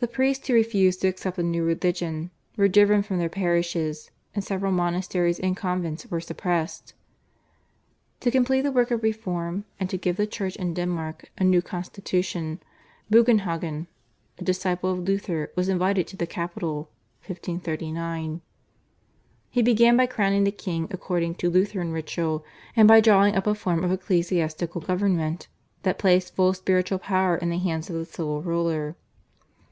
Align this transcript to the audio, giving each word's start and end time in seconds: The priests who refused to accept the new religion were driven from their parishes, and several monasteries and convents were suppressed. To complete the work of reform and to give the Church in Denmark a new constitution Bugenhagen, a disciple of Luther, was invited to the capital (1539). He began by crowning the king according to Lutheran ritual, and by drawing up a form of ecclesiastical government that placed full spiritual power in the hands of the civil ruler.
The 0.00 0.06
priests 0.06 0.46
who 0.46 0.54
refused 0.54 1.00
to 1.00 1.08
accept 1.08 1.36
the 1.38 1.42
new 1.42 1.64
religion 1.64 2.30
were 2.56 2.68
driven 2.68 3.02
from 3.02 3.18
their 3.18 3.28
parishes, 3.28 4.12
and 4.32 4.44
several 4.44 4.70
monasteries 4.70 5.40
and 5.40 5.56
convents 5.56 6.06
were 6.06 6.20
suppressed. 6.20 6.94
To 8.20 8.30
complete 8.30 8.60
the 8.60 8.70
work 8.70 8.92
of 8.92 9.02
reform 9.02 9.64
and 9.80 9.90
to 9.90 9.96
give 9.96 10.16
the 10.16 10.24
Church 10.24 10.54
in 10.54 10.72
Denmark 10.72 11.32
a 11.36 11.42
new 11.42 11.60
constitution 11.60 12.60
Bugenhagen, 13.10 13.88
a 14.38 14.44
disciple 14.44 14.92
of 14.92 15.00
Luther, 15.00 15.50
was 15.56 15.68
invited 15.68 16.06
to 16.06 16.16
the 16.16 16.28
capital 16.28 16.88
(1539). 17.26 18.40
He 19.50 19.62
began 19.62 19.96
by 19.96 20.06
crowning 20.06 20.44
the 20.44 20.52
king 20.52 20.86
according 20.92 21.34
to 21.42 21.50
Lutheran 21.50 21.90
ritual, 21.90 22.44
and 22.76 22.86
by 22.86 23.00
drawing 23.00 23.34
up 23.34 23.48
a 23.48 23.52
form 23.56 23.82
of 23.82 23.90
ecclesiastical 23.90 24.80
government 24.80 25.48
that 25.82 25.98
placed 25.98 26.36
full 26.36 26.54
spiritual 26.54 27.00
power 27.00 27.36
in 27.36 27.50
the 27.50 27.58
hands 27.58 27.90
of 27.90 27.96
the 27.96 28.04
civil 28.04 28.42
ruler. 28.42 28.94